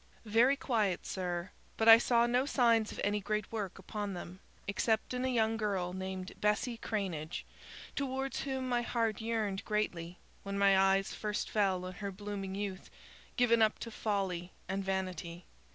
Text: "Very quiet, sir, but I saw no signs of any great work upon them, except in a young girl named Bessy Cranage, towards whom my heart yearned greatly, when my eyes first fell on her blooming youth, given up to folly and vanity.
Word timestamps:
"Very 0.25 0.57
quiet, 0.57 1.05
sir, 1.05 1.51
but 1.77 1.87
I 1.87 1.99
saw 1.99 2.25
no 2.25 2.47
signs 2.47 2.91
of 2.91 2.99
any 3.03 3.19
great 3.19 3.51
work 3.51 3.77
upon 3.77 4.15
them, 4.15 4.39
except 4.67 5.13
in 5.13 5.23
a 5.23 5.27
young 5.27 5.57
girl 5.57 5.93
named 5.93 6.31
Bessy 6.41 6.75
Cranage, 6.79 7.45
towards 7.95 8.39
whom 8.41 8.67
my 8.67 8.81
heart 8.81 9.21
yearned 9.21 9.63
greatly, 9.63 10.17
when 10.41 10.57
my 10.57 10.75
eyes 10.75 11.13
first 11.13 11.51
fell 11.51 11.85
on 11.85 11.93
her 11.93 12.11
blooming 12.11 12.55
youth, 12.55 12.89
given 13.35 13.61
up 13.61 13.77
to 13.77 13.91
folly 13.91 14.51
and 14.67 14.83
vanity. 14.83 15.45